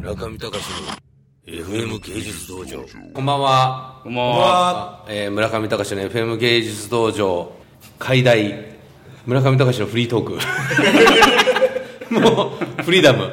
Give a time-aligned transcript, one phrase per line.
[0.00, 0.54] 村上隆の
[1.46, 4.00] FM 芸術道場こんばんは。
[4.02, 5.04] こんばんは。
[5.08, 7.52] えー村上隆の FM 芸術道場、
[7.98, 8.76] 解題、
[9.26, 10.38] 村上隆のフリートー
[12.08, 12.14] ク。
[12.14, 13.30] もう、フリーダム。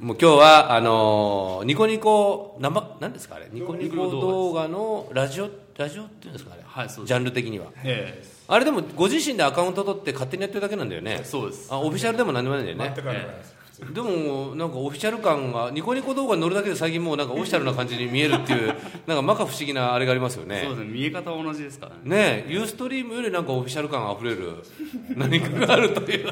[0.00, 3.48] もう今日は、あのーニコニコ、生、何ですかあれ？
[3.52, 6.62] ニコニコ動画のラジオ、ラジオっていうんですかあれ？
[6.66, 7.66] はいそうですジャンル的には。
[7.84, 11.24] えあれでも、ご自身でアカウント取って勝手にやってるだけなんだよねえ。
[11.24, 11.68] そうです。
[11.70, 12.92] あ、オフィシャルでも何でもないんだよね。
[12.96, 13.57] 全くありません
[13.94, 20.62] でもなんかオフィシャル感がニコニコ動画に乗るだけで最近もうなんかオフィシャルな感じに見えるっていう なんか摩訶不思議なあれがありますよね。
[20.64, 20.92] そうですね。
[20.92, 21.98] 見え方は同じですからね。
[22.04, 24.54] ねえユーストリームよりなんかオフィシャル感あふれる
[25.16, 26.26] 何かがあるという。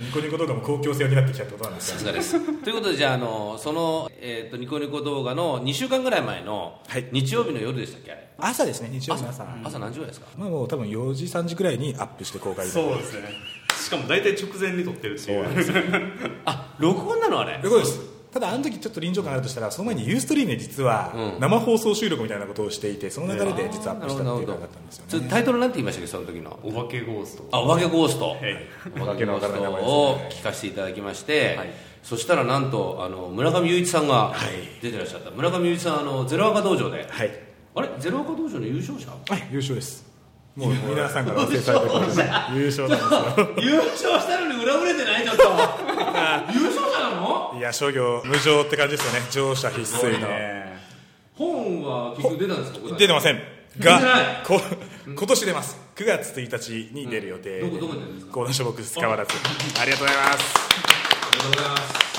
[0.00, 2.62] ニコニコ動画も公共性になってきたってことなんですかさすがです。
[2.62, 7.06] ということでじゃああのその、えー、とニコニコ動画の2週間ぐらい前のはい。
[7.10, 8.12] 日曜日の夜でしたっけ？
[8.12, 9.44] あれ朝ですね日曜日の朝。
[9.64, 10.26] 朝何時ぐらいですか？
[10.38, 13.28] まあもう多分4時3時くらいにアップして公開そうですね。
[13.80, 15.44] しかも大体直前に撮ってるっていう。
[16.46, 17.58] あ録音なのあれ。
[17.60, 18.00] ということです。
[18.32, 21.40] ただあの時ちょっと臨場感あるとしたらその前にユーストリームで実はうん。
[21.40, 25.28] 生放送収録みたいなことをしていてその流れで実はアップしたっていう感じだったんですよね。
[25.28, 26.58] タイトルなんて言いましたっけその時の？
[26.62, 27.48] お化けゴースト。
[27.52, 28.68] あお化けゴースト、え
[29.00, 31.70] お化けゴーストを聞かせていただきまして、はい。
[32.02, 34.34] そしたらなんとあの村上雄一さんが
[34.80, 37.30] 出てらっしゃった、村上雄一さんあのゼロアカ道場で、はい。
[37.74, 37.90] あれ？
[37.98, 39.10] ゼロアカ道場の優勝者？
[39.10, 40.10] はい優勝です。
[40.56, 41.92] もう皆さんから忘れされてる
[42.60, 43.48] 優勝なんですよ。
[43.60, 45.42] 優勝したのに裏ぶれてないちょっと。
[46.52, 46.66] 優
[47.58, 49.26] いや商業無常って感じですよね。
[49.30, 50.26] 乗車必須の。
[50.30, 50.76] え
[51.34, 52.96] 本は結局出たんですか？
[52.96, 53.40] 出てません。
[53.78, 54.00] が
[54.46, 54.60] こ
[55.06, 55.78] 今年出ます。
[55.96, 57.60] 9月1日に出る予定。
[57.60, 58.32] どこどこに出るんですか？
[58.32, 59.32] コーナー所属変わらず。
[59.80, 60.54] ありがとうございます。
[60.54, 62.12] ありがとうございます。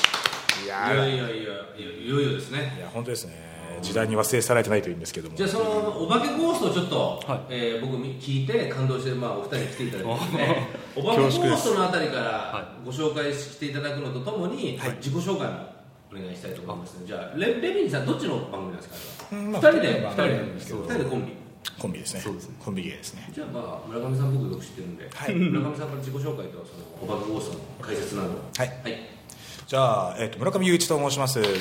[0.64, 2.74] いやいやいやいやいよいよですね。
[2.78, 3.53] いや本当ですね
[3.84, 5.36] 時代に忘れ去られてないといいんですけども。
[5.36, 7.42] じゃあそのお化けゴーストをちょっと、はい。
[7.50, 15.74] えー僕聞いて感動して、まあ、お二人に来ていただいてですねお化けゴーストのあたりからはご紹介していただくのとともに、自己紹介も
[16.12, 19.28] お願いしたいと思いますのでじゃあレレビンさんどっちの番組なんですか？
[19.32, 20.38] あれはうんまあ二人でまあ二人で。
[20.38, 21.34] なんですけど二人でコンビ。
[21.80, 22.22] コンビですね。
[22.22, 22.56] そうですね。
[22.64, 23.30] コンビ芸ですね。
[23.34, 25.36] じゃあまあ村上さん僕よく知ってるんで、はい。
[25.36, 28.30] 村上さんから自己紹介とそのお化けゴーストの解説など。
[28.30, 28.68] はい。
[28.68, 28.98] はい
[29.66, 31.42] じゃあ、えっと村上雄一と申します。
[31.42, 31.56] どうも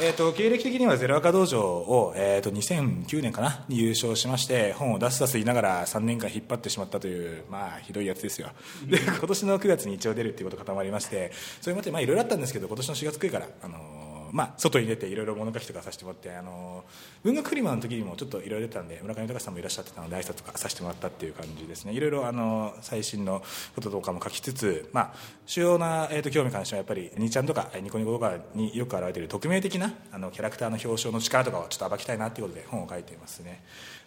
[0.00, 8.50] えっと経歴的にはゼロ赤道場を、えっと2009年かなに優勝しまして本を出す出す言いながら3年間引っ張ってしまったというまあひどいやつですよ。
[8.86, 13.97] で今年の9月に一応出るっていうこと固まりましてそれまでまあいろいろあったんですけど今年の4月くらいからあの
[14.32, 16.84] まあ、外に出ていろいろ物書きとかさせてもらって、あの
[17.22, 21.92] 文学フリマの時にもちょっといろいろ出たんで村上隆さんもいらっしゃってたので挨拶とかさせてもらったっていう感じですね。
[21.92, 23.42] いろいろあの最新の
[23.74, 25.14] こととかも書きつつ、まあ、
[25.46, 33.62] 主要な、えー、と興味関心はやっぱり兄ちゃんとかニコニコとかによく現れている匿名的なあのキャラクターの表彰の力とかをちょっと暴きたいなっていうことで本を書いていますね。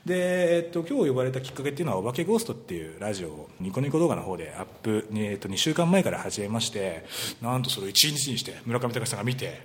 [0.05, 7.05] で、えー、と今日呼ばれたきっかけっていうのは「お化けゴースト」っていうラジオをニコニコ動画の方でアップ、えー、と2週間前から始めまして
[7.41, 9.61] なんとそれを1日にして村上隆さんが見て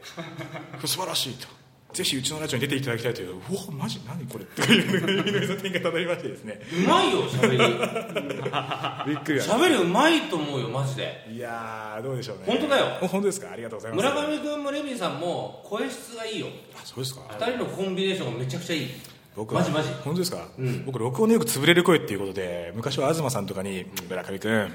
[0.84, 1.48] 素晴らしいと。
[1.94, 3.98] ぜひうちのラジオに出ていただきたいといううおマジ？
[4.06, 4.44] 何これ？
[4.44, 6.60] っていう展開たどりましてですね。
[6.84, 7.56] うまいよ喋り。
[9.08, 11.26] びっくりだ喋りうまいと思うよマジで。
[11.32, 12.42] いやーどうでしょうね。
[12.48, 12.98] 本当だよ。
[13.00, 13.50] お本当ですか？
[13.50, 14.04] ありがとうございます。
[14.14, 16.48] 村上君もレビンさんも声質がいいよ。
[16.75, 17.22] あそうですか。
[17.41, 18.88] 二人のコンビネーションがめちゃくちゃいい
[19.36, 19.91] 僕マジマジ。
[20.02, 20.84] 本当ですか、うん。
[20.86, 24.72] 僕録音でよく潰れる声っていうことで昔は東さんとかに「村上君、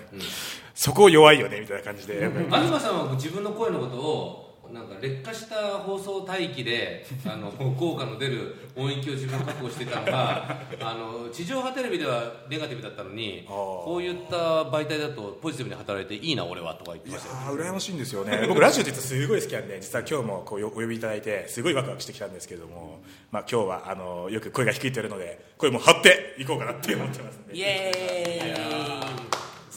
[0.75, 17.57] そこ弱いよね」みたいな感じで、東さんは自分の声のことをなんか劣化した放送帯域で あの効果の出る音域を自分確保してたのが あの地上波テレビではネガティブだったのにこういった媒体だとポジティブに働いていいな俺はとか言ってましたよ。
[17.57, 18.45] ー羨ましいんですよね。
[18.47, 23.01] 僕ラジオ実はすごい好きなんで実は今日もこうお呼びいただいてすごいワクワクしてきたんですけれども、
[23.31, 29.20] まあ、今日はあのよく声が低いって言われるので声も張っていこうかなって思ってますんでイエーイ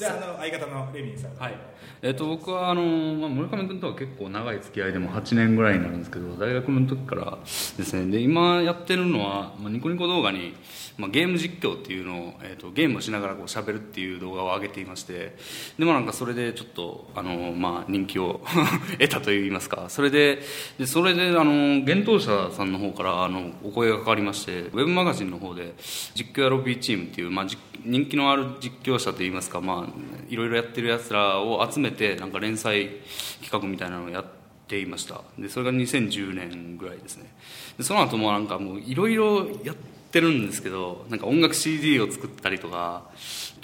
[0.05, 1.35] じゃあの相方のレミンさん。
[1.37, 1.55] はい。
[2.03, 8.11] えっと僕はあのまあ村上君とは結構長い付き合いでも8年ぐらいになるんですけど大学の時からですね。
[8.11, 10.55] で今やってるのは、まあ、ニコニコ動画に、
[10.99, 15.37] まあ、ゲーム実況っていうのを、えっとゲームをしながらこう喋るっていう動画を上げていまして
[15.79, 18.43] でまあなんかそれでちょっとあのまあ人気を
[19.01, 19.87] 得たといいますか。
[19.89, 20.41] それで
[20.79, 25.73] でそれであの幻冬者さんの方からあのお声がかかりましてウェブマガジンの方で
[26.15, 29.94] 実況やロビーチームっていう、まあ、実人気のある実況者といいますか、まあ、
[30.29, 33.01] いろいろやってるやつらを集めてなんか連載
[33.43, 34.25] 企画みたいなのをやっ
[34.67, 35.21] ていました。
[35.39, 37.33] でそれが2010年ぐらいですね。
[37.79, 39.77] でその後もなんかもういろいろやっ
[40.15, 43.11] ってるんですけどなんか音楽 CD を作ったりとか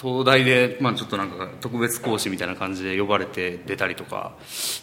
[0.00, 4.32] 東大で、まあ、ちょっとなんか特別講師みたいな感じで呼ばれて出たりとか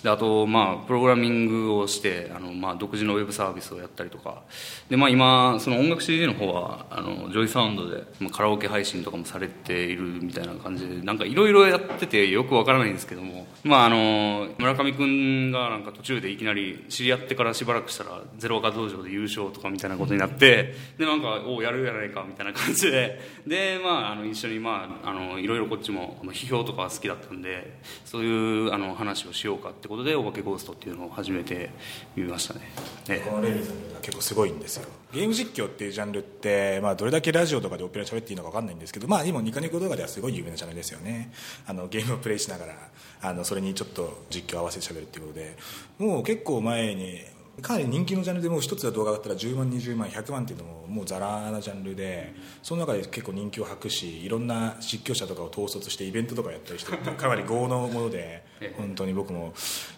[0.03, 4.43] であと、まあ、プログラミングをしてあの、まあ、独自のウェブサービスをやったりとか。
[4.89, 23.19] で、まあ、今その音楽 CD の方はあのジョイサウンドで、まあ、カラオケ配信とかもされているみたいな感じでなんかいろいろやっててよくわからないんですけども、まあ、あの村上君がなんか途中でいきなり知り合ってからしばらくしたらゼロ若道場で優勝とかみたいなことになってでなんかおやるやないかみたいな感じで。
[23.45, 28.27] で、まあ、あの一緒に、まあ、あのいろいろこっちも批評とかは好きだったんでそうい
[28.67, 31.69] うあの話をしようかってことで「お化けゴースト」っていうのを始めて
[32.15, 32.61] みましたね。
[33.07, 34.87] ねこのレミさんが結構すごいんですよ。
[35.13, 41.31] ゲーム実況っていうジャンルって、まあ、どれだけラジオとかでオペラ喋っていいのか分かんないんですけど、まあ、今ニコニコ動画ではすごい有名なジャンルですよね。
[41.65, 42.73] あのゲームをプレイしながら
[43.21, 45.57] あのそれにちょっと実況合わせて喋るっていうことで
[45.97, 47.21] もう結構前に
[47.61, 58.43] かなり人気のジャンルでもう一つの動画だったら10万20万100万っていうのももうザラなジャンルでその中で結構人気を博しいろんな実況者とかを統率してイベントとかやったりしてかなり豪のもので
[58.77, 59.53] 本当に僕も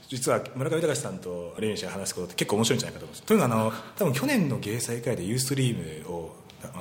[0.08, 3.24] 実は村上隆さんとレミ氏が話すことって結構面白いんじゃないかと思います。
[3.28, 6.36] というのはあの多分去年の芸祭会でユーストリームを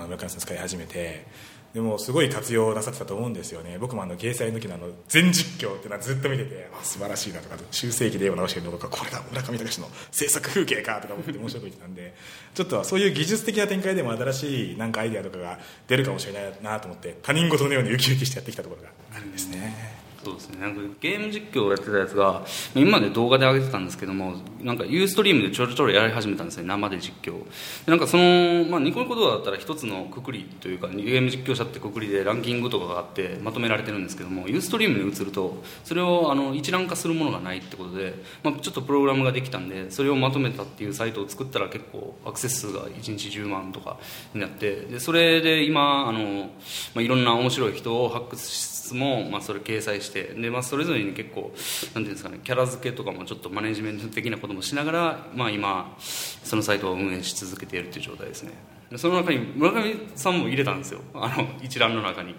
[0.07, 1.27] 村上さん使い始めて
[1.75, 3.76] でもすごい活用なさってたと思うんですよね。
[3.79, 12.15] 僕もあの芸祭の時のあの全実況っていうのはずっと見ててあ素晴らしいなとか修正機で絵を直してるのとかこれだ村上隆の制作風景かとか思って面白く見てたんで
[12.55, 20.08] ちょっとそういう技術的な展開でも新しいなんかアイデアとかが出るかもしれないなと思って他人事のようにウキウキしてやってきたところがあるんですね。
[20.25, 20.61] そうですね。
[20.61, 22.43] なんかゲーム実況をやってたやつが
[22.75, 26.65] 今まで動画で上げてたんですけどもなんかユーストリームでちょろちょろやり始めたんですね。
[26.65, 27.38] 生で実況。
[27.38, 27.44] で
[27.87, 43.99] なんかその、まあ、ニコニコ動画だったら一つのくくりというかゲーム実況者ってくくりでランキングとかがあってまとめられてるんですけどもユーストリームに移るとそれをあの一覧化するものがないってことで、まあ、ちょっとプログラムができたんでそれをまとめたっていうサイトを作ったら結構アクセス数が1日10万とか
[44.35, 46.50] になってでそれで今あの、
[46.94, 58.53] まあ、いろんな面白い人を発掘しつつも、まあ、それ掲載してで、まあ、それぞれに結構なんていうんですかねキャラ付けとかもちょっとマネジメント的なこともしながら、まあ、今そのサイトを運営し続けているという状態ですね。
[58.91, 61.01] でその中に村上さんも入れたんですよ。
[61.15, 62.35] あの一覧の中に。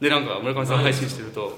[0.00, 1.56] でなんか村上さん配信してると。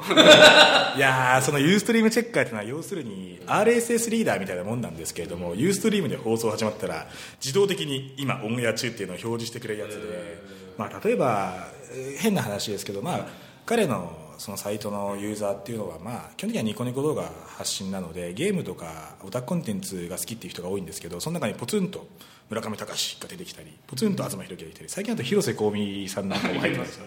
[0.96, 7.08] いやーそのユーストリームチェッカーっていうのは要するに RSS リーダーみたいなもんなんですけれどもユーストリームで放送始まったら
[7.40, 10.40] 自動的に今オンエア中っていうのを表示してくれるやつで、
[10.76, 13.26] まあ、例えばえー変な話ですけど、まあ、
[13.66, 22.06] 彼のそのサイトのユーザーっていうのは、まあ、基本的にはニコニコ動画発信なのでゲームとかオタクコンテンツが好きっていう人が多いんですけどその中にポツンと
[22.48, 27.06] 村上隆が出てきたりポツンと東博樹が出てきたり最近だと広瀬香美さんなんかも入ってますよ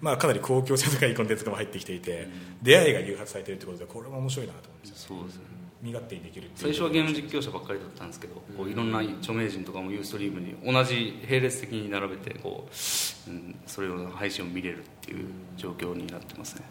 [0.00, 2.28] まあ、かなり公共性の高いコンテンツがも入ってきていて、
[2.62, 6.72] 出会いが誘発されているということでこれも面白いなと思うんですよそうですね身勝手にできる最う。
[6.72, 15.26] 初はゲーム実況者ばっかりだったんですけど、こういろんな著名人とかもユーストリームに同じ並列的に並べてこう、うん、それを配信を見れるっていう
[15.56, 16.62] 状況になってますね